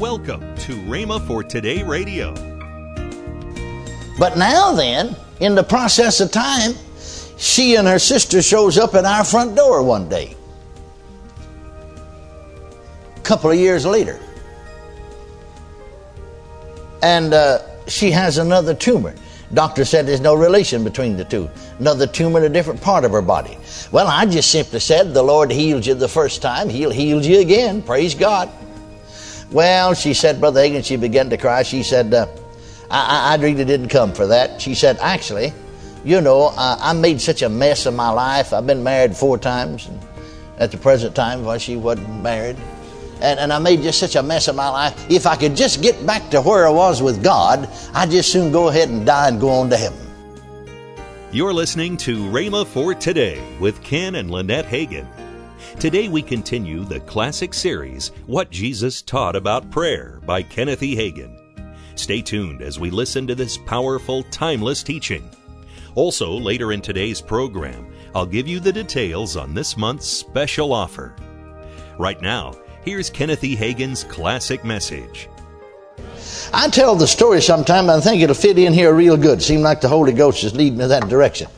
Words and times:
Welcome 0.00 0.56
to 0.56 0.76
Rhema 0.76 1.20
for 1.26 1.44
Today 1.44 1.82
Radio. 1.82 2.32
But 4.18 4.38
now 4.38 4.72
then, 4.72 5.14
in 5.40 5.54
the 5.54 5.62
process 5.62 6.22
of 6.22 6.32
time, 6.32 6.72
she 7.36 7.74
and 7.74 7.86
her 7.86 7.98
sister 7.98 8.40
shows 8.40 8.78
up 8.78 8.94
at 8.94 9.04
our 9.04 9.26
front 9.26 9.56
door 9.56 9.82
one 9.82 10.08
day. 10.08 10.34
A 13.14 13.20
couple 13.20 13.50
of 13.50 13.58
years 13.58 13.84
later. 13.84 14.18
And 17.02 17.34
uh, 17.34 17.58
she 17.86 18.10
has 18.10 18.38
another 18.38 18.72
tumor. 18.72 19.14
Doctor 19.52 19.84
said 19.84 20.06
there's 20.06 20.22
no 20.22 20.34
relation 20.34 20.82
between 20.82 21.18
the 21.18 21.26
two. 21.26 21.50
Another 21.78 22.06
tumor 22.06 22.38
in 22.38 22.46
a 22.46 22.48
different 22.48 22.80
part 22.80 23.04
of 23.04 23.12
her 23.12 23.20
body. 23.20 23.58
Well, 23.92 24.08
I 24.08 24.24
just 24.24 24.50
simply 24.50 24.80
said 24.80 25.12
the 25.12 25.22
Lord 25.22 25.50
healed 25.50 25.84
you 25.84 25.92
the 25.92 26.08
first 26.08 26.40
time. 26.40 26.70
He'll 26.70 26.90
heal 26.90 27.22
you 27.22 27.40
again. 27.40 27.82
Praise 27.82 28.14
God. 28.14 28.50
Well, 29.52 29.94
she 29.94 30.14
said, 30.14 30.38
Brother 30.40 30.60
Hagin, 30.60 30.84
she 30.84 30.96
began 30.96 31.28
to 31.30 31.36
cry. 31.36 31.62
She 31.64 31.82
said, 31.82 32.14
uh, 32.14 32.26
I, 32.90 33.34
I, 33.34 33.42
really 33.42 33.64
didn't 33.64 33.88
come 33.88 34.12
for 34.12 34.26
that. 34.28 34.60
She 34.60 34.74
said, 34.74 34.98
Actually, 35.00 35.52
you 36.04 36.20
know, 36.20 36.52
uh, 36.56 36.76
I 36.80 36.92
made 36.92 37.20
such 37.20 37.42
a 37.42 37.48
mess 37.48 37.86
of 37.86 37.94
my 37.94 38.10
life. 38.10 38.52
I've 38.52 38.66
been 38.66 38.82
married 38.82 39.16
four 39.16 39.38
times. 39.38 39.86
And 39.86 40.00
at 40.58 40.70
the 40.70 40.76
present 40.76 41.16
time, 41.16 41.44
while 41.44 41.58
she 41.58 41.76
wasn't 41.76 42.22
married. 42.22 42.56
And, 43.20 43.38
and 43.40 43.52
I 43.52 43.58
made 43.58 43.82
just 43.82 43.98
such 43.98 44.16
a 44.16 44.22
mess 44.22 44.48
of 44.48 44.56
my 44.56 44.68
life. 44.68 45.10
If 45.10 45.26
I 45.26 45.36
could 45.36 45.56
just 45.56 45.82
get 45.82 46.06
back 46.06 46.30
to 46.30 46.40
where 46.40 46.66
I 46.66 46.70
was 46.70 47.02
with 47.02 47.22
God, 47.22 47.68
I'd 47.92 48.10
just 48.10 48.30
soon 48.32 48.52
go 48.52 48.68
ahead 48.68 48.88
and 48.88 49.04
die 49.04 49.28
and 49.28 49.40
go 49.40 49.50
on 49.50 49.70
to 49.70 49.76
heaven. 49.76 49.98
You're 51.32 51.52
listening 51.52 51.96
to 51.98 52.16
Rhema 52.30 52.66
for 52.66 52.94
Today 52.94 53.42
with 53.58 53.82
Ken 53.82 54.14
and 54.16 54.30
Lynette 54.30 54.66
Hagin. 54.66 55.06
Today 55.78 56.08
we 56.08 56.20
continue 56.20 56.84
the 56.84 57.00
classic 57.00 57.54
series, 57.54 58.08
What 58.26 58.50
Jesus 58.50 59.00
Taught 59.02 59.36
About 59.36 59.70
Prayer 59.70 60.20
by 60.26 60.42
Kenneth 60.42 60.82
E. 60.82 60.96
Hagin. 60.96 61.38
Stay 61.94 62.20
tuned 62.20 62.60
as 62.60 62.78
we 62.78 62.90
listen 62.90 63.26
to 63.28 63.34
this 63.34 63.56
powerful, 63.56 64.24
timeless 64.24 64.82
teaching. 64.82 65.30
Also, 65.94 66.32
later 66.32 66.72
in 66.72 66.82
today's 66.82 67.20
program, 67.20 67.90
I'll 68.14 68.26
give 68.26 68.48
you 68.48 68.58
the 68.60 68.72
details 68.72 69.36
on 69.36 69.54
this 69.54 69.76
month's 69.76 70.06
special 70.06 70.72
offer. 70.72 71.14
Right 71.98 72.20
now, 72.20 72.54
here's 72.84 73.08
Kenneth 73.08 73.44
E. 73.44 73.56
Hagin's 73.56 74.04
classic 74.04 74.64
message. 74.64 75.28
I 76.52 76.68
tell 76.68 76.96
the 76.96 77.06
story 77.06 77.40
sometime, 77.40 77.88
and 77.88 77.92
I 77.92 78.00
think 78.00 78.20
it'll 78.20 78.34
fit 78.34 78.58
in 78.58 78.72
here 78.72 78.92
real 78.92 79.16
good. 79.16 79.40
Seemed 79.40 79.62
like 79.62 79.80
the 79.80 79.88
Holy 79.88 80.12
Ghost 80.12 80.42
is 80.44 80.54
leading 80.54 80.78
me 80.78 80.86
that 80.86 81.08
direction. 81.08 81.48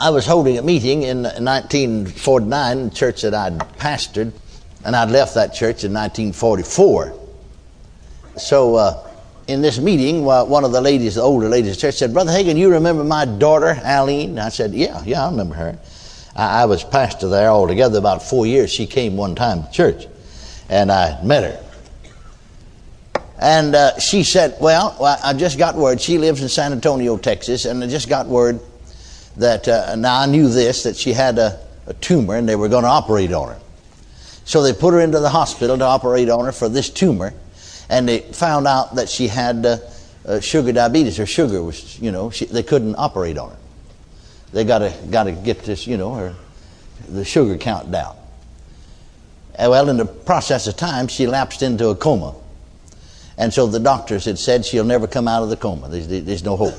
I 0.00 0.08
was 0.08 0.24
holding 0.24 0.56
a 0.56 0.62
meeting 0.62 1.02
in 1.02 1.24
1949, 1.24 2.84
the 2.84 2.94
church 2.94 3.20
that 3.20 3.34
I'd 3.34 3.58
pastored, 3.76 4.32
and 4.82 4.96
I'd 4.96 5.10
left 5.10 5.34
that 5.34 5.52
church 5.52 5.84
in 5.84 5.92
1944. 5.92 7.12
So, 8.38 8.76
uh, 8.76 9.06
in 9.46 9.60
this 9.60 9.78
meeting, 9.78 10.24
one 10.24 10.64
of 10.64 10.72
the 10.72 10.80
ladies, 10.80 11.16
the 11.16 11.20
older 11.20 11.50
ladies 11.50 11.72
of 11.72 11.76
the 11.76 11.80
church, 11.82 11.96
said, 11.96 12.14
Brother 12.14 12.32
Hagin, 12.32 12.56
you 12.56 12.70
remember 12.70 13.04
my 13.04 13.26
daughter, 13.26 13.78
Aline? 13.84 14.38
I 14.38 14.48
said, 14.48 14.72
Yeah, 14.72 15.02
yeah, 15.04 15.26
I 15.26 15.30
remember 15.30 15.54
her. 15.56 15.78
I, 16.34 16.62
I 16.62 16.64
was 16.64 16.82
pastor 16.82 17.28
there 17.28 17.50
altogether 17.50 17.98
about 17.98 18.22
four 18.22 18.46
years. 18.46 18.72
She 18.72 18.86
came 18.86 19.18
one 19.18 19.34
time 19.34 19.64
to 19.64 19.70
church, 19.70 20.06
and 20.70 20.90
I 20.90 21.22
met 21.22 21.42
her. 21.44 21.64
And 23.38 23.74
uh, 23.74 23.98
she 23.98 24.22
said, 24.22 24.56
well, 24.60 24.96
well, 24.98 25.18
I 25.22 25.34
just 25.34 25.58
got 25.58 25.74
word. 25.74 26.00
She 26.00 26.16
lives 26.18 26.42
in 26.42 26.48
San 26.48 26.72
Antonio, 26.72 27.18
Texas, 27.18 27.66
and 27.66 27.82
I 27.82 27.86
just 27.86 28.08
got 28.08 28.26
word 28.26 28.60
that, 29.36 29.68
uh, 29.68 29.96
now 29.96 30.20
I 30.20 30.26
knew 30.26 30.48
this, 30.48 30.82
that 30.82 30.96
she 30.96 31.12
had 31.12 31.38
a, 31.38 31.58
a 31.86 31.94
tumor 31.94 32.36
and 32.36 32.48
they 32.48 32.56
were 32.56 32.68
going 32.68 32.84
to 32.84 32.90
operate 32.90 33.32
on 33.32 33.48
her. 33.48 33.60
So 34.44 34.62
they 34.62 34.72
put 34.72 34.94
her 34.94 35.00
into 35.00 35.20
the 35.20 35.28
hospital 35.28 35.78
to 35.78 35.84
operate 35.84 36.28
on 36.28 36.44
her 36.44 36.52
for 36.52 36.68
this 36.68 36.90
tumor 36.90 37.32
and 37.90 38.08
they 38.08 38.20
found 38.20 38.66
out 38.66 38.94
that 38.94 39.08
she 39.08 39.26
had 39.26 39.66
uh, 39.66 39.78
uh, 40.24 40.40
sugar 40.40 40.72
diabetes. 40.72 41.16
Her 41.16 41.26
sugar 41.26 41.62
was, 41.62 41.98
you 42.00 42.12
know, 42.12 42.30
she, 42.30 42.46
they 42.46 42.62
couldn't 42.62 42.94
operate 42.96 43.36
on 43.36 43.50
her. 43.50 43.56
They 44.52 44.64
got 44.64 44.78
to 44.78 44.94
got 45.10 45.24
to 45.24 45.32
get 45.32 45.64
this, 45.64 45.86
you 45.86 45.96
know, 45.96 46.14
her 46.14 46.34
the 47.08 47.24
sugar 47.24 47.58
count 47.58 47.90
down. 47.90 48.16
And 49.56 49.70
well, 49.70 49.88
in 49.88 49.96
the 49.96 50.06
process 50.06 50.66
of 50.66 50.76
time, 50.76 51.08
she 51.08 51.26
lapsed 51.26 51.62
into 51.62 51.88
a 51.88 51.96
coma, 51.96 52.34
and 53.36 53.52
so 53.52 53.66
the 53.66 53.80
doctors 53.80 54.24
had 54.24 54.38
said 54.38 54.64
she'll 54.64 54.84
never 54.84 55.06
come 55.06 55.28
out 55.28 55.42
of 55.42 55.50
the 55.50 55.56
coma. 55.56 55.88
There's, 55.88 56.08
there's 56.08 56.44
no 56.44 56.56
hope, 56.56 56.74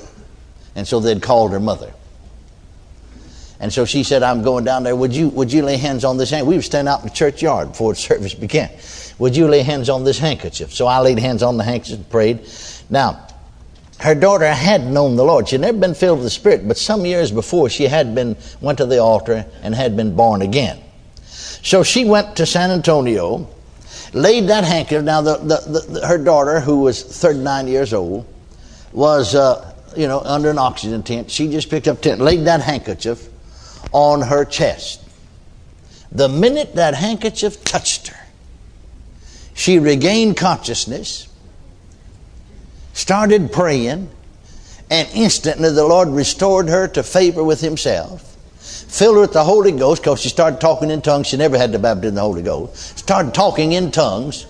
and 0.76 0.88
so 0.88 1.00
they'd 1.00 1.22
called 1.22 1.52
her 1.52 1.60
mother. 1.60 1.94
And 3.62 3.72
so 3.72 3.86
she 3.86 4.04
said, 4.04 4.24
I'm 4.24 4.42
going 4.42 4.66
down 4.66 4.82
there. 4.82 4.96
Would 4.96 5.16
you, 5.16 5.30
would 5.30 5.54
you 5.54 5.62
lay 5.62 5.78
hands 5.78 6.04
on 6.04 6.18
this 6.18 6.32
hand? 6.32 6.48
We 6.48 6.56
were 6.56 6.64
standing 6.64 6.92
out 6.92 7.02
in 7.02 7.08
the 7.08 7.14
churchyard 7.14 7.70
before 7.70 7.94
the 7.94 8.00
service 8.00 8.34
began. 8.34 8.72
Would 9.20 9.38
you 9.38 9.48
lay 9.48 9.62
hands 9.62 9.88
on 9.88 10.04
this 10.04 10.18
handkerchief? 10.18 10.74
So 10.74 10.88
I 10.88 11.00
laid 11.00 11.20
hands 11.20 11.44
on 11.44 11.58
the 11.58 11.64
handkerchief 11.64 11.98
and 11.98 12.10
prayed. 12.10 12.50
Now, 12.90 13.28
her 14.00 14.16
daughter 14.16 14.52
had 14.52 14.88
known 14.88 15.16
the 15.16 15.24
Lord. 15.24 15.48
She 15.48 15.56
had 15.56 15.62
never 15.62 15.78
been 15.78 15.94
filled 15.94 16.18
with 16.18 16.26
the 16.26 16.32
Spirit, 16.32 16.68
but 16.68 16.76
some 16.76 17.06
years 17.06 17.32
before 17.32 17.70
she 17.70 17.84
had 17.84 18.16
been, 18.16 18.36
went 18.62 18.80
to 18.80 18.88
the 18.88 18.98
altar 18.98 19.46
and 19.62 19.76
had 19.76 19.96
been 19.96 20.16
born 20.16 20.42
again. 20.42 20.82
So 21.62 21.84
she 21.84 22.04
went 22.04 22.38
to 22.38 22.48
San 22.48 22.72
Antonio, 22.72 23.48
laid 24.12 24.48
that 24.48 24.64
handkerchief. 24.64 25.04
Now, 25.04 25.22
the, 25.22 25.38
the, 25.38 25.84
the, 25.88 26.08
her 26.08 26.18
daughter, 26.18 26.60
who 26.60 26.80
was 26.80 27.04
39 27.04 27.68
years 27.68 27.94
old, 27.94 28.26
was, 28.92 29.36
uh, 29.36 29.76
you 29.96 30.08
know, 30.08 30.20
under 30.22 30.50
an 30.50 30.58
oxygen 30.58 31.04
tent. 31.04 31.30
She 31.30 31.52
just 31.52 31.70
picked 31.70 31.88
up 31.88 32.02
tent, 32.02 32.22
laid 32.22 32.46
that 32.46 32.62
handkerchief 32.62 33.28
on 33.92 34.22
her 34.24 34.46
chest. 34.46 35.04
The 36.12 36.28
minute 36.28 36.76
that 36.76 36.96
handkerchief 36.96 37.64
touched 37.64 38.10
her, 38.10 38.28
she 39.54 39.80
regained 39.80 40.38
consciousness, 40.38 41.28
started 42.94 43.52
praying, 43.52 44.10
and 44.90 45.10
instantly 45.14 45.72
the 45.72 45.86
Lord 45.86 46.10
restored 46.10 46.68
her 46.68 46.88
to 46.90 47.04
favor 47.04 47.44
with 47.44 47.62
Himself. 47.62 48.28
Filled 48.60 49.16
her 49.16 49.22
with 49.22 49.34
the 49.34 49.44
Holy 49.44 49.72
Ghost 49.72 50.02
because 50.02 50.20
she 50.20 50.28
started 50.28 50.60
talking 50.60 50.90
in 50.90 51.02
tongues. 51.02 51.28
She 51.28 51.38
never 51.38 51.58
had 51.58 51.72
the 51.72 51.80
baptism 51.80 52.10
in 52.10 52.16
the 52.16 52.22
Holy 52.22 52.42
Ghost. 52.42 53.00
Started 53.00 53.34
talking 53.34 53.72
in 53.72 53.92
tongues. 53.92 54.46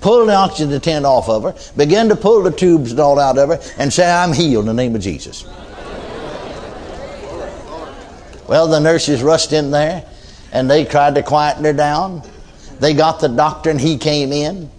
Pulled 0.00 0.28
the 0.28 0.34
oxygen 0.34 0.80
tent 0.80 1.06
off 1.06 1.28
of 1.28 1.44
her. 1.44 1.54
Began 1.76 2.08
to 2.08 2.16
pull 2.16 2.42
the 2.42 2.50
tubes 2.50 2.90
and 2.90 3.00
all 3.00 3.18
out 3.18 3.38
of 3.38 3.48
her 3.48 3.60
and 3.78 3.92
say, 3.92 4.10
I'm 4.10 4.32
healed 4.32 4.64
in 4.64 4.66
the 4.66 4.74
name 4.74 4.94
of 4.94 5.00
Jesus. 5.00 5.46
Well, 8.48 8.68
the 8.68 8.80
nurses 8.80 9.22
rushed 9.22 9.52
in 9.52 9.70
there 9.70 10.04
and 10.52 10.70
they 10.70 10.84
tried 10.84 11.14
to 11.16 11.22
quieten 11.22 11.64
her 11.64 11.72
down. 11.72 12.22
They 12.80 12.94
got 12.94 13.20
the 13.20 13.28
doctor 13.28 13.70
and 13.70 13.80
he 13.80 13.98
came 13.98 14.32
in. 14.32 14.70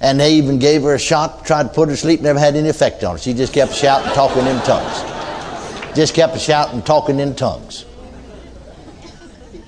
And 0.00 0.20
they 0.20 0.34
even 0.34 0.58
gave 0.58 0.82
her 0.82 0.94
a 0.94 0.98
shot, 0.98 1.46
tried 1.46 1.64
to 1.64 1.68
put 1.70 1.88
her 1.88 1.94
to 1.94 2.00
sleep, 2.00 2.20
never 2.20 2.38
had 2.38 2.56
any 2.56 2.68
effect 2.68 3.02
on 3.04 3.14
her. 3.14 3.18
She 3.18 3.32
just 3.32 3.52
kept 3.52 3.72
shouting, 3.72 4.12
talking 4.12 4.46
in 4.46 4.60
tongues. 4.60 5.96
Just 5.96 6.14
kept 6.14 6.38
shouting, 6.38 6.82
talking 6.82 7.20
in 7.20 7.34
tongues. 7.34 7.86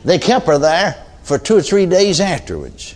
They 0.05 0.19
kept 0.19 0.47
her 0.47 0.59
there 0.59 1.03
for 1.23 1.39
two 1.39 1.57
or 1.57 1.63
three 1.63 1.87
days 1.87 2.21
afterwards 2.21 2.95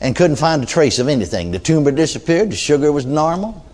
and 0.00 0.14
couldn't 0.14 0.36
find 0.36 0.62
a 0.62 0.66
trace 0.66 0.98
of 0.98 1.08
anything. 1.08 1.50
The 1.50 1.58
tumor 1.58 1.90
disappeared, 1.90 2.52
the 2.52 2.56
sugar 2.56 2.92
was 2.92 3.04
normal, 3.04 3.64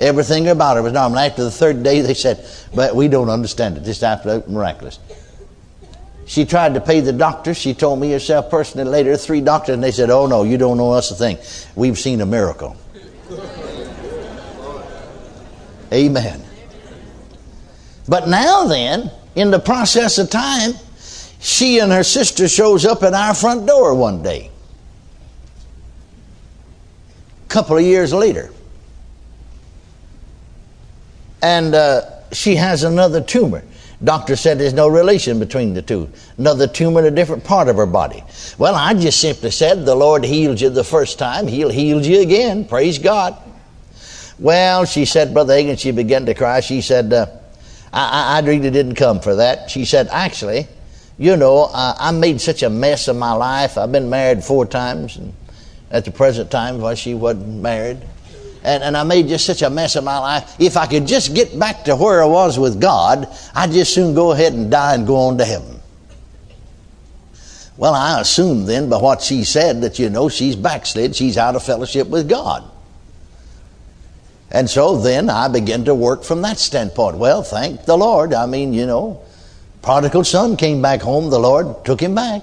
Everything 0.00 0.48
about 0.48 0.76
her 0.76 0.82
was 0.82 0.94
normal. 0.94 1.18
After 1.18 1.44
the 1.44 1.50
third 1.50 1.82
day, 1.82 2.00
they 2.00 2.14
said, 2.14 2.46
but 2.74 2.96
we 2.96 3.06
don't 3.06 3.28
understand 3.28 3.76
it. 3.76 3.84
This 3.84 3.98
is 3.98 4.02
absolutely 4.02 4.52
miraculous. 4.52 4.98
She 6.26 6.46
tried 6.46 6.74
to 6.74 6.80
pay 6.80 7.00
the 7.00 7.12
doctor. 7.12 7.52
She 7.52 7.74
told 7.74 8.00
me 8.00 8.10
herself 8.12 8.50
personally 8.50 8.88
later, 8.88 9.16
three 9.16 9.42
doctors, 9.42 9.74
and 9.74 9.84
they 9.84 9.90
said, 9.90 10.08
oh 10.08 10.26
no, 10.26 10.44
you 10.44 10.56
don't 10.56 10.78
know 10.78 10.92
us 10.92 11.10
a 11.10 11.14
thing. 11.14 11.38
We've 11.74 11.98
seen 11.98 12.20
a 12.22 12.26
miracle. 12.26 12.76
Amen. 15.92 16.42
But 18.08 18.28
now 18.28 18.64
then, 18.64 19.10
in 19.34 19.50
the 19.50 19.58
process 19.58 20.18
of 20.18 20.30
time, 20.30 20.72
she 21.40 21.78
and 21.78 21.92
her 21.92 22.04
sister 22.04 22.48
shows 22.48 22.86
up 22.86 23.02
at 23.02 23.12
our 23.12 23.34
front 23.34 23.66
door 23.66 23.94
one 23.94 24.22
day. 24.22 24.50
A 27.44 27.48
couple 27.48 27.76
of 27.76 27.82
years 27.82 28.14
later 28.14 28.52
and 31.42 31.74
uh, 31.74 32.02
she 32.32 32.56
has 32.56 32.82
another 32.82 33.20
tumor. 33.20 33.62
Doctor 34.02 34.34
said 34.34 34.58
there's 34.58 34.72
no 34.72 34.88
relation 34.88 35.38
between 35.38 35.74
the 35.74 35.82
two. 35.82 36.10
Another 36.38 36.66
tumor 36.66 37.00
in 37.00 37.06
a 37.06 37.10
different 37.10 37.44
part 37.44 37.68
of 37.68 37.76
her 37.76 37.86
body. 37.86 38.24
Well, 38.56 38.74
I 38.74 38.94
just 38.94 39.20
simply 39.20 39.50
said 39.50 39.84
the 39.84 39.94
Lord 39.94 40.24
healed 40.24 40.60
you 40.60 40.70
the 40.70 40.84
first 40.84 41.18
time. 41.18 41.46
He'll 41.46 41.68
heal 41.68 42.04
you 42.04 42.22
again. 42.22 42.64
Praise 42.64 42.98
God. 42.98 43.36
Well, 44.38 44.86
she 44.86 45.04
said, 45.04 45.34
Brother 45.34 45.52
Hagin, 45.52 45.78
she 45.78 45.90
began 45.90 46.24
to 46.24 46.34
cry. 46.34 46.60
She 46.60 46.80
said, 46.80 47.12
uh, 47.12 47.26
I, 47.92 48.38
I, 48.38 48.40
really 48.40 48.70
didn't 48.70 48.94
come 48.94 49.20
for 49.20 49.34
that. 49.34 49.70
She 49.70 49.84
said, 49.84 50.08
actually, 50.10 50.66
you 51.18 51.36
know, 51.36 51.64
uh, 51.64 51.94
I 51.98 52.10
made 52.12 52.40
such 52.40 52.62
a 52.62 52.70
mess 52.70 53.06
of 53.08 53.16
my 53.16 53.32
life. 53.32 53.76
I've 53.76 53.92
been 53.92 54.08
married 54.08 54.42
four 54.42 54.64
times, 54.64 55.16
and 55.16 55.34
at 55.90 56.06
the 56.06 56.10
present 56.10 56.50
time, 56.50 56.80
while 56.80 56.94
she 56.94 57.12
wasn't 57.12 57.60
married 57.60 57.98
and, 58.62 58.82
and 58.82 58.96
I 58.96 59.04
made 59.04 59.28
just 59.28 59.46
such 59.46 59.62
a 59.62 59.70
mess 59.70 59.96
of 59.96 60.04
my 60.04 60.18
life. 60.18 60.56
If 60.58 60.76
I 60.76 60.86
could 60.86 61.06
just 61.06 61.34
get 61.34 61.58
back 61.58 61.84
to 61.84 61.96
where 61.96 62.22
I 62.22 62.26
was 62.26 62.58
with 62.58 62.80
God, 62.80 63.28
I'd 63.54 63.72
just 63.72 63.94
soon 63.94 64.14
go 64.14 64.32
ahead 64.32 64.52
and 64.52 64.70
die 64.70 64.94
and 64.94 65.06
go 65.06 65.16
on 65.16 65.38
to 65.38 65.44
heaven. 65.44 65.80
Well, 67.76 67.94
I 67.94 68.20
assumed 68.20 68.68
then 68.68 68.90
by 68.90 68.98
what 68.98 69.22
she 69.22 69.44
said 69.44 69.80
that, 69.80 69.98
you 69.98 70.10
know, 70.10 70.28
she's 70.28 70.54
backslid, 70.54 71.16
she's 71.16 71.38
out 71.38 71.56
of 71.56 71.62
fellowship 71.62 72.08
with 72.08 72.28
God. 72.28 72.70
And 74.50 74.68
so 74.68 74.98
then 74.98 75.30
I 75.30 75.48
began 75.48 75.84
to 75.86 75.94
work 75.94 76.24
from 76.24 76.42
that 76.42 76.58
standpoint. 76.58 77.16
Well, 77.16 77.42
thank 77.42 77.86
the 77.86 77.96
Lord. 77.96 78.34
I 78.34 78.44
mean, 78.44 78.74
you 78.74 78.84
know, 78.84 79.22
prodigal 79.80 80.24
son 80.24 80.58
came 80.58 80.82
back 80.82 81.00
home, 81.00 81.30
the 81.30 81.38
Lord 81.38 81.84
took 81.86 82.00
him 82.00 82.14
back. 82.14 82.42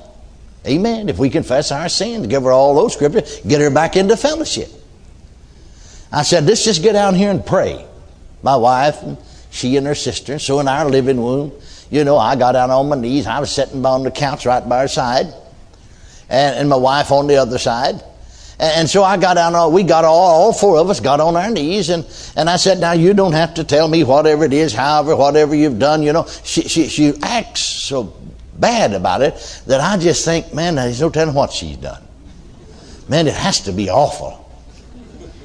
Amen. 0.65 1.07
If 1.07 1.19
we 1.19 1.29
confess 1.29 1.71
our 1.71 1.87
sins, 1.87 2.25
give 2.27 2.43
her 2.43 2.51
all 2.51 2.73
those 2.73 2.93
scriptures, 2.93 3.39
get 3.41 3.61
her 3.61 3.69
back 3.69 3.95
into 3.95 4.17
fellowship. 4.17 4.69
I 6.11 6.23
said, 6.23 6.45
let's 6.45 6.63
just 6.63 6.81
get 6.81 6.93
down 6.93 7.15
here 7.15 7.31
and 7.31 7.45
pray. 7.45 7.85
My 8.43 8.55
wife, 8.55 9.01
and 9.03 9.17
she 9.49 9.75
and 9.77 9.85
her 9.87 9.95
sister, 9.95 10.39
so 10.39 10.59
in 10.59 10.67
our 10.67 10.89
living 10.89 11.23
room, 11.23 11.51
you 11.89 12.03
know, 12.03 12.17
I 12.17 12.35
got 12.35 12.53
down 12.53 12.69
on 12.71 12.89
my 12.89 12.95
knees. 12.95 13.27
I 13.27 13.39
was 13.39 13.51
sitting 13.51 13.85
on 13.85 14.03
the 14.03 14.11
couch 14.11 14.45
right 14.45 14.67
by 14.67 14.81
her 14.81 14.87
side, 14.87 15.27
and, 16.29 16.55
and 16.55 16.69
my 16.69 16.75
wife 16.75 17.11
on 17.11 17.27
the 17.27 17.37
other 17.37 17.57
side. 17.57 18.01
And 18.59 18.89
so 18.89 19.03
I 19.03 19.17
got 19.17 19.35
down, 19.35 19.71
we 19.71 19.83
got 19.83 20.03
all, 20.03 20.13
all 20.13 20.53
four 20.53 20.79
of 20.79 20.89
us 20.89 20.99
got 20.99 21.19
on 21.19 21.35
our 21.35 21.49
knees, 21.51 21.89
and, 21.89 22.05
and 22.35 22.49
I 22.49 22.55
said, 22.55 22.79
Now 22.79 22.93
you 22.93 23.13
don't 23.13 23.33
have 23.33 23.53
to 23.55 23.63
tell 23.63 23.87
me 23.87 24.03
whatever 24.03 24.45
it 24.45 24.53
is, 24.53 24.73
however, 24.73 25.15
whatever 25.15 25.53
you've 25.53 25.77
done. 25.77 26.01
You 26.01 26.13
know, 26.13 26.25
she, 26.43 26.63
she, 26.63 26.87
she 26.87 27.13
acts 27.21 27.61
so 27.61 28.15
bad 28.57 28.93
about 28.93 29.21
it 29.21 29.61
that 29.67 29.79
I 29.79 29.97
just 29.97 30.25
think, 30.25 30.53
man, 30.55 30.75
there's 30.75 30.99
no 30.99 31.11
telling 31.11 31.35
what 31.35 31.51
she's 31.51 31.77
done. 31.77 32.01
Man, 33.07 33.27
it 33.27 33.35
has 33.35 33.61
to 33.61 33.71
be 33.71 33.89
awful. 33.89 34.46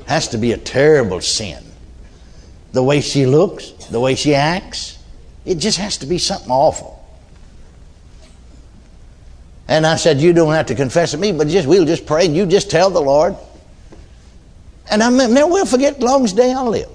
Has 0.07 0.29
to 0.29 0.39
be 0.39 0.53
a 0.53 0.59
terrible 0.59 1.21
sin. 1.21 1.63
The 2.73 2.83
way 2.83 3.01
she 3.01 3.27
looks, 3.27 3.71
the 3.91 4.01
way 4.01 4.15
she 4.15 4.35
acts, 4.35 4.99
it 5.45 5.57
just 5.57 5.79
has 5.79 5.99
to 5.99 6.07
be 6.07 6.19
something 6.19 6.51
awful. 6.51 6.99
And 9.69 9.87
I 9.87 9.97
said, 9.97 10.21
You 10.21 10.33
don't 10.33 10.53
have 10.53 10.67
to 10.67 10.75
confess 10.75 11.13
to 11.13 11.19
me, 11.19 11.33
but 11.33 11.49
just 11.49 11.69
we'll 11.69 11.85
just 11.85 12.07
pray 12.07 12.27
and 12.27 12.37
you 12.37 12.47
just 12.47 12.71
tell 12.71 12.91
the 12.91 13.01
Lord. 13.01 13.37
And 14.91 15.03
I 15.03 15.11
never 15.11 15.47
will 15.47 15.67
forget 15.67 16.01
long 16.01 16.25
as 16.25 16.33
day 16.33 16.53
I 16.53 16.63
live. 16.63 16.91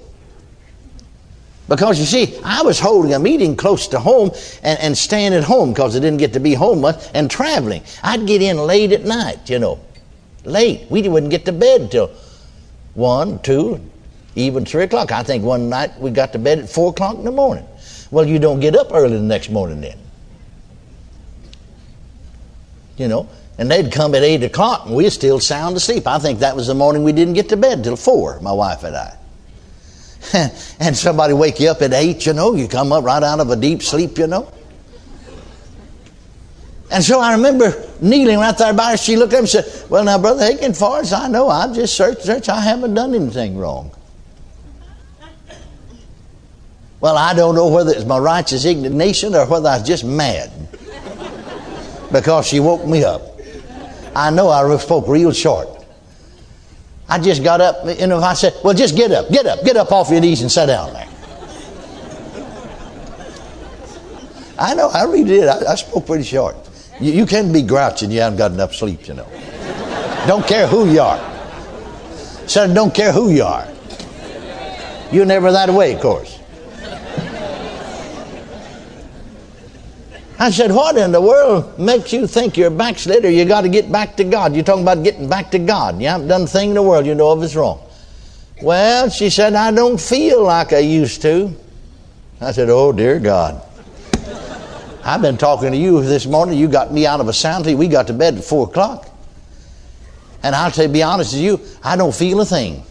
Because 1.68 1.98
you 1.98 2.06
see, 2.06 2.38
I 2.44 2.62
was 2.62 2.80
holding 2.80 3.12
a 3.12 3.18
meeting 3.18 3.54
close 3.54 3.88
to 3.88 4.00
home 4.00 4.30
and, 4.62 4.78
and 4.80 4.96
staying 4.96 5.34
at 5.34 5.44
home 5.44 5.70
because 5.70 5.94
I 5.94 5.98
didn't 5.98 6.18
get 6.18 6.32
to 6.32 6.40
be 6.40 6.54
home 6.54 6.80
much 6.80 7.08
and 7.14 7.30
traveling. 7.30 7.82
I'd 8.02 8.26
get 8.26 8.40
in 8.40 8.56
late 8.56 8.92
at 8.92 9.04
night, 9.04 9.50
you 9.50 9.58
know. 9.58 9.78
Late. 10.44 10.86
We 10.88 11.06
wouldn't 11.06 11.30
get 11.30 11.44
to 11.44 11.52
bed 11.52 11.90
till 11.90 12.10
1, 12.98 13.38
2, 13.42 13.80
even 14.34 14.64
3 14.64 14.82
o'clock. 14.84 15.12
I 15.12 15.22
think 15.22 15.44
one 15.44 15.68
night 15.68 15.98
we 16.00 16.10
got 16.10 16.32
to 16.32 16.38
bed 16.38 16.58
at 16.58 16.68
4 16.68 16.90
o'clock 16.90 17.16
in 17.16 17.24
the 17.24 17.30
morning. 17.30 17.64
Well, 18.10 18.26
you 18.26 18.40
don't 18.40 18.58
get 18.58 18.74
up 18.74 18.88
early 18.92 19.16
the 19.16 19.22
next 19.22 19.50
morning 19.50 19.80
then. 19.80 19.98
You 22.96 23.06
know, 23.06 23.28
and 23.56 23.70
they'd 23.70 23.92
come 23.92 24.16
at 24.16 24.24
8 24.24 24.42
o'clock 24.42 24.86
and 24.86 24.96
we 24.96 25.04
were 25.04 25.10
still 25.10 25.38
sound 25.38 25.76
asleep. 25.76 26.08
I 26.08 26.18
think 26.18 26.40
that 26.40 26.56
was 26.56 26.66
the 26.66 26.74
morning 26.74 27.04
we 27.04 27.12
didn't 27.12 27.34
get 27.34 27.48
to 27.50 27.56
bed 27.56 27.84
till 27.84 27.94
4, 27.94 28.40
my 28.40 28.52
wife 28.52 28.82
and 28.82 28.96
I. 28.96 29.16
and 30.80 30.96
somebody 30.96 31.34
wake 31.34 31.60
you 31.60 31.70
up 31.70 31.80
at 31.80 31.92
8, 31.92 32.26
you 32.26 32.32
know, 32.32 32.54
you 32.54 32.66
come 32.66 32.90
up 32.90 33.04
right 33.04 33.22
out 33.22 33.38
of 33.38 33.50
a 33.50 33.56
deep 33.56 33.82
sleep, 33.82 34.18
you 34.18 34.26
know. 34.26 34.52
And 36.90 37.04
so 37.04 37.20
I 37.20 37.32
remember 37.32 37.74
kneeling 38.00 38.38
right 38.38 38.56
there 38.56 38.72
by 38.72 38.92
her. 38.92 38.96
She 38.96 39.16
looked 39.16 39.34
up 39.34 39.40
and 39.40 39.48
said, 39.48 39.66
Well, 39.90 40.04
now, 40.04 40.18
Brother 40.18 40.50
Hagin, 40.50 40.76
far 40.76 41.00
as 41.00 41.12
I 41.12 41.28
know, 41.28 41.48
I've 41.48 41.74
just 41.74 41.94
searched, 41.94 42.22
searched. 42.22 42.48
I 42.48 42.60
haven't 42.60 42.94
done 42.94 43.14
anything 43.14 43.58
wrong. 43.58 43.90
Well, 47.00 47.16
I 47.16 47.34
don't 47.34 47.54
know 47.54 47.68
whether 47.68 47.92
it's 47.92 48.04
my 48.04 48.18
righteous 48.18 48.64
indignation 48.64 49.34
or 49.34 49.46
whether 49.46 49.68
I 49.68 49.78
was 49.78 49.86
just 49.86 50.04
mad 50.04 50.50
because 52.10 52.46
she 52.46 52.58
woke 52.58 52.86
me 52.86 53.04
up. 53.04 53.22
I 54.16 54.30
know 54.30 54.48
I 54.48 54.76
spoke 54.78 55.06
real 55.06 55.32
short. 55.32 55.68
I 57.08 57.18
just 57.18 57.44
got 57.44 57.60
up, 57.60 57.86
you 57.98 58.06
know, 58.06 58.18
I 58.18 58.34
said, 58.34 58.54
Well, 58.64 58.74
just 58.74 58.96
get 58.96 59.12
up, 59.12 59.30
get 59.30 59.46
up, 59.46 59.62
get 59.64 59.76
up 59.76 59.92
off 59.92 60.10
your 60.10 60.20
knees 60.20 60.40
and 60.40 60.50
sit 60.50 60.66
down 60.66 60.92
there. 60.94 61.08
I 64.58 64.74
know, 64.74 64.88
I 64.88 65.04
really 65.04 65.24
did. 65.24 65.46
I, 65.46 65.72
I 65.72 65.74
spoke 65.76 66.06
pretty 66.06 66.24
short. 66.24 66.56
You, 67.00 67.12
you 67.12 67.26
can't 67.26 67.52
be 67.52 67.62
grouchy 67.62 68.06
and 68.06 68.12
you 68.12 68.20
haven't 68.20 68.38
got 68.38 68.52
enough 68.52 68.74
sleep, 68.74 69.08
you 69.08 69.14
know. 69.14 69.28
don't 70.26 70.46
care 70.46 70.66
who 70.66 70.90
you 70.90 71.00
are. 71.00 71.18
Said, 72.46 72.74
don't 72.74 72.94
care 72.94 73.12
who 73.12 73.30
you 73.30 73.44
are. 73.44 73.68
You're 75.12 75.26
never 75.26 75.52
that 75.52 75.70
way, 75.70 75.94
of 75.94 76.00
course. 76.00 76.38
I 80.40 80.50
said, 80.50 80.70
What 80.70 80.96
in 80.96 81.10
the 81.10 81.20
world 81.20 81.78
makes 81.80 82.12
you 82.12 82.26
think 82.28 82.56
you're 82.56 82.68
a 82.68 82.70
backslider? 82.70 83.28
You 83.28 83.44
got 83.44 83.62
to 83.62 83.68
get 83.68 83.90
back 83.90 84.16
to 84.16 84.24
God. 84.24 84.54
You're 84.54 84.64
talking 84.64 84.82
about 84.82 85.02
getting 85.02 85.28
back 85.28 85.50
to 85.50 85.58
God. 85.58 86.00
You 86.00 86.06
haven't 86.08 86.28
done 86.28 86.42
a 86.42 86.46
thing 86.46 86.68
in 86.70 86.74
the 86.76 86.82
world 86.82 87.06
you 87.06 87.14
know 87.16 87.32
of 87.32 87.42
is 87.42 87.56
wrong. 87.56 87.80
Well, 88.62 89.10
she 89.10 89.30
said, 89.30 89.54
I 89.54 89.72
don't 89.72 90.00
feel 90.00 90.44
like 90.44 90.72
I 90.72 90.78
used 90.78 91.22
to. 91.22 91.52
I 92.40 92.52
said, 92.52 92.70
Oh, 92.70 92.92
dear 92.92 93.18
God. 93.18 93.67
I've 95.08 95.22
been 95.22 95.38
talking 95.38 95.70
to 95.70 95.76
you 95.78 96.02
this 96.02 96.26
morning. 96.26 96.58
You 96.58 96.68
got 96.68 96.92
me 96.92 97.06
out 97.06 97.18
of 97.18 97.28
a 97.28 97.32
sound 97.32 97.64
sleep. 97.64 97.78
We 97.78 97.88
got 97.88 98.08
to 98.08 98.12
bed 98.12 98.36
at 98.36 98.44
4 98.44 98.66
o'clock. 98.66 99.08
And 100.42 100.54
I'll 100.54 100.70
tell 100.70 100.84
you, 100.84 100.92
be 100.92 101.02
honest 101.02 101.32
with 101.32 101.40
you, 101.40 101.60
I 101.82 101.96
don't 101.96 102.14
feel 102.14 102.42
a 102.42 102.44
thing. 102.44 102.82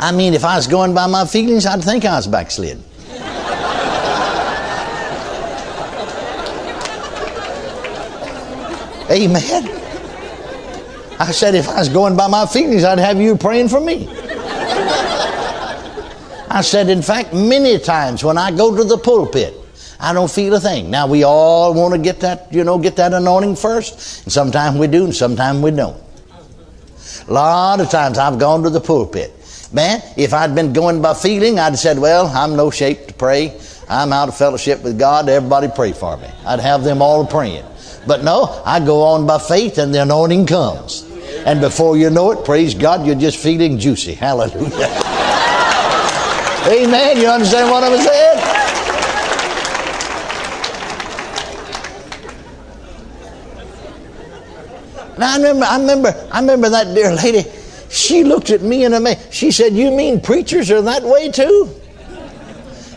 I 0.00 0.10
mean, 0.10 0.34
if 0.34 0.44
I 0.44 0.56
was 0.56 0.66
going 0.66 0.92
by 0.92 1.06
my 1.06 1.24
feelings, 1.24 1.66
I'd 1.66 1.84
think 1.84 2.04
I 2.04 2.16
was 2.16 2.26
backslid. 2.26 2.82
Amen. 9.08 9.68
I 11.20 11.30
said, 11.30 11.54
if 11.54 11.68
I 11.68 11.78
was 11.78 11.90
going 11.90 12.16
by 12.16 12.26
my 12.26 12.44
feelings, 12.44 12.82
I'd 12.82 12.98
have 12.98 13.20
you 13.20 13.36
praying 13.36 13.68
for 13.68 13.80
me. 13.80 14.08
I 16.50 16.60
said, 16.60 16.88
in 16.88 17.02
fact, 17.02 17.32
many 17.32 17.78
times 17.78 18.24
when 18.24 18.36
I 18.36 18.50
go 18.50 18.76
to 18.76 18.82
the 18.82 18.98
pulpit, 18.98 19.61
I 20.02 20.12
don't 20.12 20.30
feel 20.30 20.52
a 20.54 20.60
thing. 20.60 20.90
Now 20.90 21.06
we 21.06 21.22
all 21.22 21.72
want 21.74 21.94
to 21.94 22.00
get 22.00 22.18
that, 22.20 22.52
you 22.52 22.64
know, 22.64 22.76
get 22.76 22.96
that 22.96 23.14
anointing 23.14 23.54
first. 23.54 24.24
And 24.24 24.32
sometimes 24.32 24.76
we 24.76 24.88
do, 24.88 25.04
and 25.04 25.14
sometimes 25.14 25.62
we 25.62 25.70
don't. 25.70 25.96
A 27.28 27.32
lot 27.32 27.80
of 27.80 27.88
times 27.88 28.18
I've 28.18 28.36
gone 28.40 28.64
to 28.64 28.70
the 28.70 28.80
pulpit. 28.80 29.32
Man, 29.72 30.02
if 30.16 30.34
I'd 30.34 30.56
been 30.56 30.72
going 30.72 31.00
by 31.00 31.14
feeling, 31.14 31.60
I'd 31.60 31.70
have 31.70 31.78
said, 31.78 32.00
well, 32.00 32.26
I'm 32.26 32.56
no 32.56 32.68
shape 32.68 33.06
to 33.06 33.14
pray. 33.14 33.56
I'm 33.88 34.12
out 34.12 34.28
of 34.28 34.36
fellowship 34.36 34.82
with 34.82 34.98
God. 34.98 35.28
Everybody 35.28 35.68
pray 35.72 35.92
for 35.92 36.16
me. 36.16 36.26
I'd 36.44 36.58
have 36.58 36.82
them 36.82 37.00
all 37.00 37.24
praying. 37.24 37.64
But 38.04 38.24
no, 38.24 38.60
I 38.66 38.80
go 38.80 39.02
on 39.02 39.24
by 39.24 39.38
faith 39.38 39.78
and 39.78 39.94
the 39.94 40.02
anointing 40.02 40.46
comes. 40.46 41.08
And 41.46 41.60
before 41.60 41.96
you 41.96 42.10
know 42.10 42.32
it, 42.32 42.44
praise 42.44 42.74
God, 42.74 43.06
you're 43.06 43.14
just 43.14 43.38
feeling 43.38 43.78
juicy. 43.78 44.14
Hallelujah. 44.14 44.66
Amen. 46.66 47.18
You 47.18 47.28
understand 47.28 47.70
what 47.70 47.84
I'm 47.84 47.98
saying? 47.98 48.41
I 55.22 55.36
remember, 55.36 55.64
I 55.64 55.78
remember, 55.78 56.28
I 56.32 56.40
remember 56.40 56.70
that 56.70 56.94
dear 56.94 57.14
lady. 57.14 57.44
She 57.90 58.24
looked 58.24 58.50
at 58.50 58.62
me 58.62 58.84
and 58.84 59.04
me. 59.04 59.16
She 59.30 59.50
said, 59.50 59.74
"You 59.74 59.90
mean 59.90 60.20
preachers 60.20 60.70
are 60.70 60.80
that 60.80 61.02
way 61.02 61.30
too?" 61.30 61.70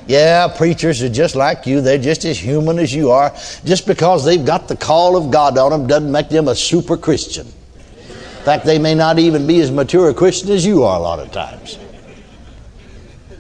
Yeah, 0.08 0.48
preachers 0.48 1.02
are 1.02 1.10
just 1.10 1.36
like 1.36 1.66
you. 1.66 1.82
They're 1.82 1.98
just 1.98 2.26
as 2.26 2.38
human 2.38 2.78
as 2.78 2.94
you 2.94 3.12
are. 3.12 3.34
Just 3.66 3.88
because 3.88 4.24
they've 4.24 4.46
got 4.46 4.68
the 4.68 4.76
call 4.76 5.18
of 5.18 5.32
God 5.32 5.58
on 5.58 5.72
them 5.72 5.88
doesn't 5.88 6.12
make 6.12 6.30
them 6.30 6.48
a 6.48 6.56
super 6.56 6.96
Christian. 6.96 7.48
In 7.48 8.46
fact, 8.46 8.66
they 8.66 8.78
may 8.78 8.94
not 8.94 9.18
even 9.18 9.48
be 9.48 9.60
as 9.62 9.72
mature 9.72 10.10
a 10.10 10.14
Christian 10.14 10.52
as 10.52 10.64
you 10.64 10.84
are 10.84 10.98
a 10.98 11.02
lot 11.02 11.20
of 11.20 11.32
times. 11.32 11.80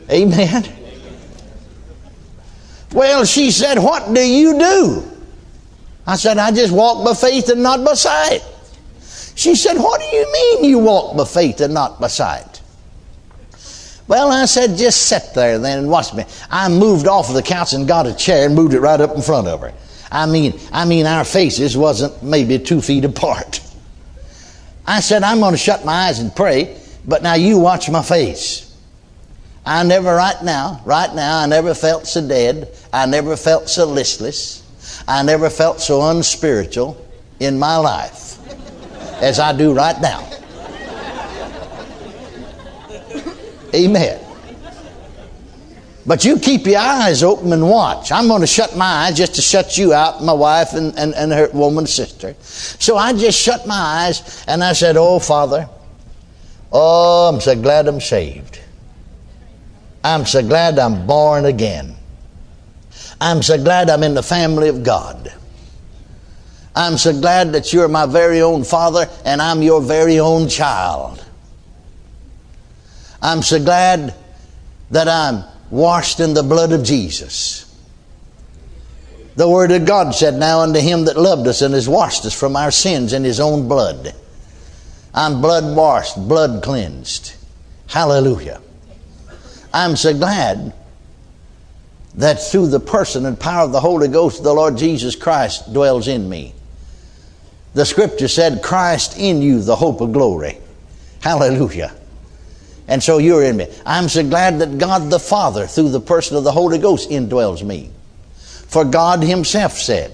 Amen. 0.10 0.65
Well, 2.92 3.25
she 3.25 3.51
said, 3.51 3.77
What 3.77 4.13
do 4.13 4.22
you 4.22 4.58
do? 4.58 5.04
I 6.08 6.15
said, 6.15 6.38
I 6.38 6.51
just 6.51 6.74
walk 6.74 7.06
by 7.06 7.13
faith 7.13 7.50
and 7.50 7.62
not 7.62 7.84
by 7.84 7.94
sight. 7.94 8.42
She 9.36 9.56
said, 9.56 9.77
What 9.77 10.00
do 10.00 10.08
you 10.08 10.32
mean 10.32 10.63
you 10.63 10.80
walk 10.80 11.15
by 11.15 11.25
faith 11.25 11.60
and 11.60 11.74
not 11.74 12.00
by 12.00 12.08
sight? 12.08 12.62
Well, 14.08 14.32
I 14.32 14.46
said, 14.46 14.77
just 14.77 15.08
sit 15.08 15.34
there 15.34 15.58
then 15.58 15.80
and 15.80 15.89
watch 15.89 16.13
me. 16.13 16.25
I 16.50 16.70
moved 16.70 17.08
off 17.08 17.30
of 17.30 17.36
the 17.36 17.42
couch 17.44 17.74
and 17.74 17.88
got 17.88 18.06
a 18.06 18.13
chair 18.13 18.46
and 18.46 18.56
moved 18.56 18.74
it 18.74 18.80
right 18.80 19.01
up 19.01 19.15
in 19.15 19.22
front 19.22 19.48
of 19.48 19.62
her. 19.62 19.74
I 20.12 20.27
mean, 20.27 20.60
I 20.72 20.86
mean, 20.86 21.06
our 21.08 21.25
faces 21.25 21.75
wasn't 21.75 22.22
maybe 22.24 22.60
two 22.60 22.82
feet 22.82 23.04
apart. 23.04 23.62
I 24.86 25.00
said, 25.00 25.24
I'm 25.24 25.39
going 25.39 25.54
to 25.54 25.58
shut 25.58 25.84
my 25.84 26.08
eyes 26.08 26.20
and 26.20 26.34
pray, 26.34 26.80
but 27.06 27.24
now 27.24 27.34
you 27.34 27.58
watch 27.58 27.89
my 27.89 28.04
face. 28.04 28.62
I 29.65 29.84
never, 29.84 30.13
right 30.13 30.42
now, 30.44 30.82
right 30.86 31.13
now, 31.13 31.39
I 31.39 31.48
never 31.48 31.74
felt 31.74 32.06
so 32.06 32.25
dead. 32.25 32.70
I 32.94 33.08
never 33.08 33.36
felt 33.36 33.68
so 33.68 33.86
listless. 33.88 34.62
I 35.08 35.24
never 35.24 35.50
felt 35.50 35.82
so 35.82 36.08
unspiritual 36.12 37.04
in 37.39 37.58
my 37.58 37.77
life 37.77 38.35
as 39.25 39.39
I 39.39 39.58
do 39.58 39.74
right 39.74 40.00
now. 40.00 40.22
Amen. 43.74 44.22
But 46.05 46.24
you 46.24 46.38
keep 46.38 46.67
your 46.67 46.79
eyes 46.79 47.24
open 47.24 47.51
and 47.51 47.67
watch. 47.67 48.12
I'm 48.12 48.27
going 48.27 48.41
to 48.41 48.48
shut 48.48 48.77
my 48.77 48.86
eyes 48.86 49.17
just 49.17 49.34
to 49.36 49.41
shut 49.41 49.75
you 49.79 49.91
out, 49.91 50.24
my 50.24 50.34
wife 50.34 50.74
and, 50.74 50.98
and, 50.98 51.15
and 51.15 51.32
her 51.32 51.50
woman 51.51 51.88
sister. 51.88 52.36
So 52.41 52.96
I 52.96 53.13
just 53.13 53.41
shut 53.41 53.65
my 53.65 53.75
eyes 53.75 54.46
and 54.48 54.63
I 54.63 54.74
said, 54.74 54.96
Oh, 54.98 55.17
Father, 55.17 55.67
oh, 56.72 57.32
I'm 57.34 57.41
so 57.41 57.60
glad 57.60 57.88
I'm 57.88 58.00
saved. 58.00 58.60
I'm 60.03 60.27
so 60.27 60.44
glad 60.44 60.77
I'm 60.77 61.08
born 61.08 61.46
again. 61.46 61.96
I'm 63.20 63.41
so 63.41 63.58
glad 63.58 63.89
I'm 63.89 64.03
in 64.03 64.13
the 64.13 64.22
family 64.22 64.70
of 64.70 64.84
God. 64.84 65.34
I'm 66.75 66.98
so 66.98 67.17
glad 67.20 67.53
that 67.53 67.72
you're 67.72 67.88
my 67.88 68.05
very 68.05 68.41
own 68.41 68.65
father 68.65 69.10
and 69.24 69.41
I'm 69.41 69.62
your 69.62 69.82
very 69.82 70.20
own 70.20 70.50
child. 70.50 71.24
I'm 73.22 73.41
so 73.41 73.63
glad 73.63 74.13
that 74.91 75.08
I'm 75.08 75.46
washed 75.72 76.20
in 76.20 76.34
the 76.34 76.44
blood 76.44 76.74
of 76.74 76.84
Jesus. 76.84 77.62
The 79.36 79.50
Word 79.50 79.72
of 79.72 79.86
God 79.86 80.13
said, 80.13 80.36
Now 80.36 80.62
unto 80.62 80.79
him 80.79 81.05
that 81.05 81.17
loved 81.17 81.48
us 81.48 81.62
and 81.62 81.74
has 81.74 81.88
washed 81.88 82.25
us 82.25 82.38
from 82.38 82.55
our 82.55 82.72
sins 82.72 83.13
in 83.13 83.24
his 83.24 83.39
own 83.39 83.67
blood. 83.67 84.13
I'm 85.13 85.41
blood 85.41 85.75
washed, 85.75 86.15
blood 86.27 86.62
cleansed. 86.62 87.36
Hallelujah. 87.88 88.62
I'm 89.74 89.96
so 89.96 90.13
glad 90.13 90.74
that 92.15 92.36
through 92.36 92.67
the 92.67 92.79
person 92.79 93.25
and 93.25 93.39
power 93.39 93.63
of 93.65 93.72
the 93.72 93.79
Holy 93.79 94.08
Ghost, 94.08 94.44
the 94.44 94.53
Lord 94.53 94.77
Jesus 94.77 95.15
Christ 95.15 95.74
dwells 95.74 96.08
in 96.08 96.29
me. 96.29 96.53
The 97.75 97.86
scripture 97.86 98.29
said, 98.29 98.63
Christ 98.63 99.20
in 99.20 99.41
you, 99.41 99.62
the 99.62 99.75
hope 99.75 100.00
of 100.00 100.13
glory. 100.13 100.58
Hallelujah. 101.22 101.94
And 102.88 103.03
so 103.03 103.17
you're 103.17 103.44
in 103.44 103.58
me. 103.58 103.67
I'm 103.86 104.08
so 104.08 104.24
glad 104.24 104.60
that 104.60 104.77
God 104.77 105.10
the 105.12 105.20
Father, 105.20 105.67
through 105.67 105.89
the 105.89 106.00
person 106.00 106.38
of 106.38 106.46
the 106.46 106.53
Holy 106.53 106.77
Ghost, 106.77 107.10
indwells 107.10 107.63
me. 107.63 107.91
For 108.34 108.86
God 108.86 109.22
Himself 109.24 109.74
said, 109.74 110.12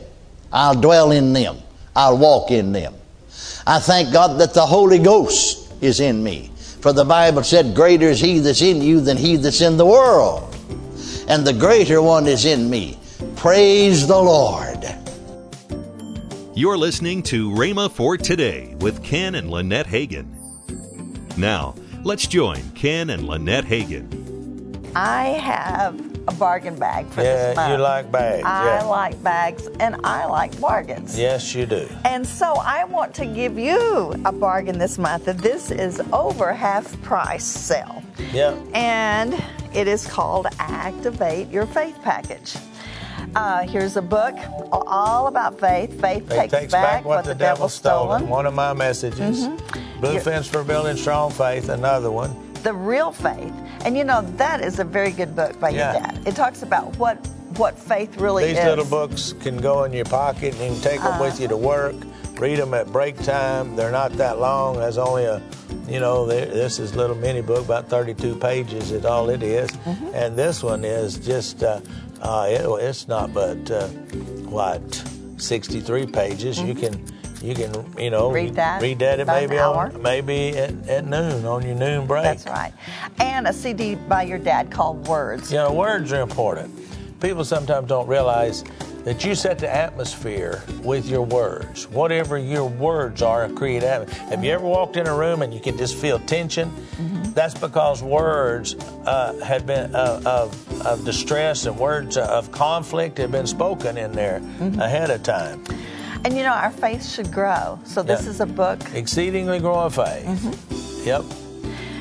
I'll 0.52 0.74
dwell 0.74 1.12
in 1.12 1.34
them, 1.34 1.58
I'll 1.96 2.18
walk 2.18 2.50
in 2.50 2.72
them. 2.72 2.96
I 3.68 3.80
thank 3.80 4.12
God 4.12 4.40
that 4.40 4.56
the 4.56 4.66
Holy 4.66 4.98
Ghost 4.98 5.72
is 5.84 6.00
in 6.00 6.24
me. 6.24 6.52
For 6.56 6.94
the 6.94 7.06
Bible 7.06 7.44
said, 7.44 7.76
Greater 7.76 8.08
is 8.08 8.20
He 8.20 8.40
that's 8.40 8.64
in 8.64 8.82
you 8.82 9.02
than 9.02 9.18
He 9.18 9.36
that's 9.36 9.62
in 9.62 9.78
the 9.78 9.86
world. 9.86 10.56
And 11.28 11.46
the 11.46 11.54
greater 11.54 12.02
one 12.02 12.26
is 12.26 12.46
in 12.46 12.70
me. 12.72 12.98
Praise 13.36 14.08
the 14.08 14.18
Lord. 14.18 14.71
You're 16.54 16.78
listening 16.78 17.24
to 17.24 17.50
Rhema 17.50 17.92
for 17.92 18.18
Today 18.18 18.76
with 18.80 19.04
Ken 19.04 19.36
and 19.36 19.50
Lynette 19.50 19.88
Hagin. 19.88 20.28
Now, 21.38 21.76
Let's 22.04 22.26
join 22.26 22.68
Ken 22.72 23.12
and 23.12 23.28
Lynette 23.28 23.66
Hagin. 23.66 24.08
I 24.96 25.26
have 25.26 26.00
a 26.28 26.34
bargain 26.34 26.76
bag 26.76 27.06
for 27.10 27.22
yeah, 27.22 27.50
this 27.50 27.56
month. 27.56 27.72
you 27.72 27.78
like 27.78 28.12
bags. 28.12 28.44
I 28.44 28.66
yeah. 28.66 28.84
like 28.86 29.24
bags 29.24 29.68
and 29.80 29.96
I 30.04 30.26
like 30.26 30.60
bargains. 30.60 31.18
Yes, 31.18 31.54
you 31.54 31.68
do. 31.68 31.88
And 32.06 32.26
so 32.26 32.56
I 32.56 32.86
want 32.86 33.14
to 33.16 33.28
give 33.28 33.60
you 33.60 34.16
a 34.26 34.32
bargain 34.32 34.80
this 34.80 34.98
month. 34.98 35.26
This 35.26 35.70
is 35.70 36.02
over 36.12 36.54
half 36.54 37.00
price 37.04 37.46
sale. 37.46 38.02
Yeah. 38.34 38.60
And 38.74 39.42
it 39.76 39.88
is 39.88 40.08
called 40.08 40.48
Activate 40.58 41.50
Your 41.50 41.68
Faith 41.68 42.00
Package. 42.02 42.56
Uh, 43.36 43.66
here's 43.68 43.96
a 43.96 44.02
book 44.02 44.36
all 44.72 45.28
about 45.28 45.60
faith. 45.60 45.90
Faith, 46.02 46.28
faith 46.28 46.30
takes, 46.30 46.52
takes, 46.52 46.72
back, 46.72 46.84
back 46.84 47.06
what, 47.06 47.24
the, 47.24 47.34
devil's 47.34 47.74
stolen. 47.74 48.20
stolen. 48.20 48.30
One 48.30 48.46
of 48.46 48.54
my 48.54 48.74
messages. 48.74 49.46
Mm-hmm. 49.48 50.02
Blueprint 50.02 50.46
for 50.46 50.64
Building 50.64 50.98
Strong 50.98 51.32
Faith, 51.32 51.70
another 51.70 52.12
one. 52.12 52.36
The 52.64 52.74
Real 52.74 53.12
Faith. 53.12 53.54
And 53.86 53.98
you 53.98 54.04
know, 54.04 54.22
that 54.38 54.62
is 54.62 54.80
a 54.80 54.84
very 54.84 55.12
good 55.12 55.36
book 55.36 55.60
by 55.60 55.70
yeah. 55.70 55.94
your 55.94 56.02
dad. 56.02 56.28
It 56.28 56.36
talks 56.36 56.62
about 56.62 56.96
what 56.98 57.26
what 57.58 57.78
faith 57.78 58.18
really 58.18 58.46
These 58.46 58.60
is. 58.60 58.66
little 58.66 58.86
books 58.86 59.34
can 59.34 59.58
go 59.58 59.84
in 59.84 59.92
your 59.92 60.06
pocket 60.06 60.56
and 60.56 60.64
you 60.64 60.72
can 60.72 60.82
take 60.82 61.02
them 61.02 61.14
uh, 61.14 61.22
with 61.22 61.40
you 61.40 61.48
to 61.50 61.58
work. 61.58 61.96
Read 62.42 62.58
them 62.58 62.74
at 62.74 62.92
break 62.92 63.22
time. 63.22 63.76
They're 63.76 63.92
not 63.92 64.14
that 64.14 64.40
long. 64.40 64.78
There's 64.78 64.98
only 64.98 65.26
a, 65.26 65.40
you 65.88 66.00
know, 66.00 66.26
this 66.26 66.80
is 66.80 66.94
a 66.94 66.98
little 66.98 67.16
mini 67.16 67.42
book, 67.42 67.66
about 67.66 67.88
32 67.88 68.36
pages 68.38 68.92
is 68.92 69.06
all 69.06 69.30
it 69.30 69.44
is. 69.44 69.70
Mm-hmm. 69.70 70.16
And 70.16 70.36
this 70.36 70.64
one 70.64 70.84
is 70.84 71.20
just 71.20 71.62
uh, 71.62 71.82
uh, 72.20 72.48
it, 72.50 72.66
it's 72.84 73.08
not 73.08 73.32
but 73.32 73.70
uh, 73.70 73.88
what 74.50 74.82
63 75.38 76.08
pages. 76.08 76.58
Mm-hmm. 76.58 76.68
You 76.68 76.74
can 76.74 77.06
you 77.44 77.54
can 77.54 77.98
you 78.00 78.10
know 78.10 78.32
read 78.32 78.56
that 78.56 78.82
read 78.82 78.98
that 79.00 79.20
at 79.20 79.28
maybe 79.28 79.60
on, 79.60 80.02
maybe 80.02 80.58
at, 80.58 80.72
at, 80.90 81.06
noon 81.06 81.46
on 81.46 81.64
your 81.64 81.76
noon 81.76 82.08
break. 82.08 82.24
That's 82.24 82.48
right. 82.48 82.74
And 83.20 83.48
a 83.48 83.54
CD 83.54 83.94
by 83.94 84.24
your 84.24 84.40
dad 84.40 84.72
called 84.72 85.08
Words. 85.08 85.52
You 85.52 85.60
know, 85.60 85.74
words 85.74 86.12
are 86.12 86.22
important. 86.22 86.74
People 87.20 87.46
sometimes 87.46 87.88
don't 87.88 88.08
realize 88.08 88.64
that 89.04 89.26
you 89.26 89.36
set 89.36 89.60
the 89.60 89.74
atmosphere 89.74 90.64
with 90.84 91.08
your 91.08 91.24
words. 91.24 91.88
Whatever 91.88 92.38
your 92.38 92.70
words 92.70 93.22
are, 93.22 93.50
create 93.50 93.84
atmosphere. 93.84 94.28
Have 94.28 94.44
you 94.44 94.52
ever 94.52 94.66
walked 94.66 94.96
in 94.96 95.08
a 95.08 95.16
room 95.16 95.42
and 95.42 95.54
you 95.54 95.60
can 95.60 95.78
just 95.78 95.96
feel 95.96 96.20
tension? 96.20 96.70
Mm-hmm. 96.70 97.32
That's 97.34 97.56
because 97.56 98.04
words 98.04 98.76
uh, 99.06 99.40
had 99.44 99.66
been 99.66 99.96
uh, 99.96 100.22
of, 100.26 100.86
of 100.86 101.04
distress 101.04 101.66
and 101.66 101.78
words 101.78 102.18
of 102.18 102.52
conflict 102.52 103.18
had 103.18 103.32
been 103.32 103.48
spoken 103.48 103.98
in 103.98 104.12
there 104.12 104.40
mm-hmm. 104.40 104.80
ahead 104.80 105.10
of 105.10 105.24
time. 105.24 105.64
And 106.24 106.38
you 106.38 106.44
know, 106.44 106.54
our 106.54 106.72
faith 106.72 107.04
should 107.04 107.32
grow. 107.32 107.80
So 107.84 108.04
this 108.04 108.28
is 108.28 108.42
a 108.42 108.46
book. 108.46 108.80
Exceedingly 108.94 109.60
growing 109.60 109.90
faith. 109.90 110.26
Mm-hmm. 110.26 111.08
Yep. 111.08 111.24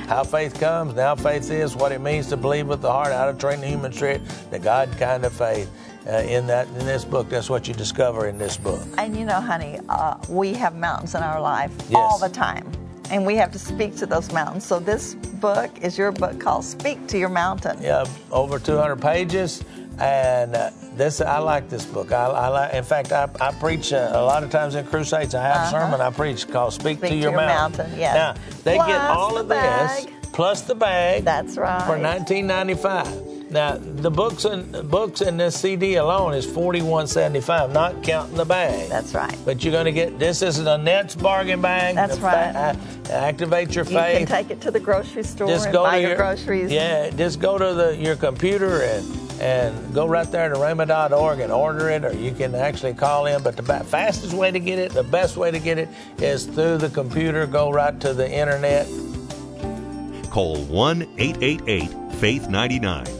How 0.09 0.25
faith 0.25 0.59
comes, 0.59 0.95
now 0.97 1.15
faith 1.15 1.51
is, 1.51 1.77
what 1.77 1.93
it 1.93 2.01
means 2.01 2.27
to 2.31 2.37
believe 2.37 2.67
with 2.67 2.83
the 2.83 2.91
heart, 2.91 3.13
how 3.13 3.31
to 3.31 3.39
train 3.39 3.61
the 3.61 3.69
human 3.69 3.93
spirit, 3.93 4.21
the 4.51 4.59
God 4.59 4.91
kind 4.99 5.25
of 5.25 5.33
faith 5.33 5.71
uh, 6.07 6.19
in 6.19 6.47
that 6.47 6.69
in 6.69 6.87
this 6.87 7.05
book. 7.05 7.29
That's 7.29 7.51
what 7.51 7.69
you 7.69 7.75
discover 7.75 8.27
in 8.29 8.39
this 8.39 8.57
book. 8.57 8.83
And 8.99 9.17
you 9.17 9.25
know, 9.25 9.41
honey, 9.41 9.79
uh, 9.89 10.17
we 10.29 10.55
have 10.55 10.75
mountains 10.75 11.15
in 11.15 11.23
our 11.23 11.41
life 11.41 11.73
yes. 11.89 11.95
all 11.95 12.19
the 12.19 12.29
time, 12.29 12.71
and 13.11 13.27
we 13.27 13.37
have 13.37 13.53
to 13.53 13.59
speak 13.59 13.97
to 13.97 14.07
those 14.07 14.33
mountains. 14.33 14.65
So 14.65 14.79
this 14.79 15.15
book 15.15 15.71
is 15.83 15.99
your 15.99 16.13
book 16.13 16.41
called 16.41 16.65
"Speak 16.65 17.07
to 17.09 17.19
Your 17.19 17.29
Mountain." 17.29 17.83
Yeah, 17.83 18.05
over 18.31 18.59
200 18.59 18.97
pages. 18.97 19.65
And 19.99 20.57
uh, 20.57 20.71
this, 20.95 21.21
I 21.21 21.39
like 21.41 21.69
this 21.69 21.85
book. 21.85 22.11
I, 22.11 22.25
I 22.25 22.49
like. 22.49 22.75
In 22.75 22.85
fact, 22.85 23.13
I, 23.13 23.29
I 23.39 23.53
preach 23.53 23.93
uh, 23.93 24.13
a 24.15 24.23
lot 24.23 24.43
of 24.43 24.49
times 24.49 24.75
in 24.75 24.87
crusades. 24.87 25.35
I 25.35 25.43
have 25.43 25.57
uh-huh. 25.57 25.77
a 25.77 25.81
sermon 25.81 26.01
I 26.01 26.11
preach 26.11 26.49
called 26.49 26.73
"Speak, 26.73 26.99
Speak 26.99 27.11
to, 27.11 27.17
Your, 27.17 27.33
to 27.33 27.37
your 27.37 27.47
Mountain." 27.47 27.79
mountain 27.87 28.01
yes. 28.01 28.15
Now 28.15 28.43
they 28.65 28.77
plus 28.77 28.89
get 28.89 29.01
all 29.03 29.35
the 29.35 29.41
of 29.41 29.49
bag. 29.49 30.07
this 30.07 30.15
plus 30.33 30.63
the 30.63 30.75
bag. 30.75 31.25
That's 31.25 31.59
right. 31.59 31.83
For 31.83 31.99
1995. 31.99 33.30
Now 33.51 33.77
the 33.79 34.11
books 34.11 34.45
and 34.45 34.89
books 34.89 35.21
in 35.21 35.37
this 35.37 35.59
CD 35.59 35.97
alone 35.97 36.35
is 36.35 36.47
forty 36.47 36.83
one 36.83 37.09
seventy 37.09 37.41
five, 37.41 37.73
not 37.73 38.03
counting 38.05 38.37
the 38.37 38.45
bag. 38.45 38.89
That's 38.89 39.13
right. 39.13 39.37
But 39.45 39.65
you're 39.65 39.73
going 39.73 39.87
to 39.87 39.93
get 39.93 40.19
this 40.21 40.41
is 40.41 40.61
Lynette's 40.61 41.17
bargain 41.17 41.61
bag. 41.61 41.97
That's 41.97 42.19
right. 42.19 42.53
Fa- 42.53 42.79
uh, 43.09 43.13
activate 43.13 43.75
your 43.75 43.85
faith. 43.85 44.21
You 44.21 44.27
can 44.27 44.27
take 44.27 44.51
it 44.51 44.61
to 44.63 44.71
the 44.71 44.79
grocery 44.79 45.25
store 45.25 45.49
just 45.49 45.67
and 45.67 45.73
go 45.73 45.83
buy 45.83 45.97
to 45.97 46.01
your, 46.01 46.11
your 46.11 46.17
groceries. 46.19 46.71
Yeah, 46.71 47.11
just 47.11 47.41
go 47.41 47.59
to 47.59 47.75
the 47.75 47.97
your 47.97 48.15
computer 48.15 48.83
and 48.83 49.05
and 49.41 49.95
go 49.95 50.07
right 50.07 50.31
there 50.31 50.49
to 50.51 50.55
rhema.org 50.55 51.41
and 51.41 51.51
order 51.51 51.89
it, 51.89 52.05
or 52.05 52.13
you 52.13 52.33
can 52.33 52.55
actually 52.55 52.95
call 52.95 53.27
in. 53.27 53.43
But 53.43 53.57
the 53.57 53.63
fastest 53.63 54.35
way 54.35 54.53
to 54.53 54.61
get 54.61 54.79
it, 54.79 54.93
the 54.93 55.03
best 55.03 55.37
way 55.37 55.51
to 55.51 55.59
get 55.59 55.77
it, 55.79 55.89
is 56.19 56.47
through 56.47 56.79
the 56.79 56.91
computer. 56.91 57.47
Go 57.47 57.73
right 57.73 57.99
to 58.01 58.15
the 58.15 58.31
internet. 58.31 58.87
Call 60.31 60.63
1 60.67 61.03
888 61.19 62.15
Faith 62.21 62.49
99 62.49 63.20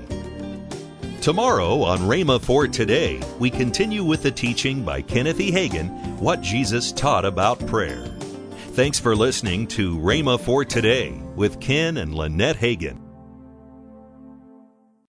Tomorrow 1.21 1.83
on 1.83 1.99
Rhema 1.99 2.41
for 2.41 2.67
Today, 2.67 3.21
we 3.37 3.51
continue 3.51 4.03
with 4.03 4.23
the 4.23 4.31
teaching 4.31 4.83
by 4.83 5.03
Kenneth 5.03 5.39
E. 5.39 5.51
Hagin, 5.51 6.17
What 6.19 6.41
Jesus 6.41 6.91
Taught 6.91 7.25
About 7.25 7.63
Prayer. 7.67 8.07
Thanks 8.71 8.99
for 8.99 9.15
listening 9.15 9.67
to 9.67 9.99
Rhema 9.99 10.39
for 10.39 10.65
Today 10.65 11.11
with 11.35 11.59
Ken 11.59 11.97
and 11.97 12.15
Lynette 12.15 12.55
Hagin. 12.55 13.10